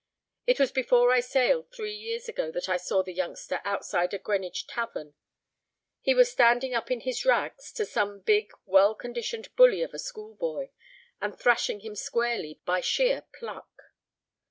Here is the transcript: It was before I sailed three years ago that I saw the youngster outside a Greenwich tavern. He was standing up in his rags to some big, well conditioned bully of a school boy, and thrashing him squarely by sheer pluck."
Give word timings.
It 0.47 0.59
was 0.59 0.71
before 0.71 1.11
I 1.11 1.19
sailed 1.19 1.69
three 1.71 1.93
years 1.93 2.27
ago 2.27 2.49
that 2.53 2.67
I 2.67 2.77
saw 2.77 3.03
the 3.03 3.13
youngster 3.13 3.61
outside 3.63 4.15
a 4.15 4.17
Greenwich 4.17 4.65
tavern. 4.65 5.13
He 6.01 6.15
was 6.15 6.31
standing 6.31 6.73
up 6.73 6.89
in 6.89 7.01
his 7.01 7.23
rags 7.23 7.71
to 7.73 7.85
some 7.85 8.21
big, 8.21 8.49
well 8.65 8.95
conditioned 8.95 9.55
bully 9.55 9.83
of 9.83 9.93
a 9.93 9.99
school 9.99 10.33
boy, 10.33 10.71
and 11.21 11.37
thrashing 11.37 11.81
him 11.81 11.93
squarely 11.93 12.59
by 12.65 12.81
sheer 12.81 13.27
pluck." 13.31 13.69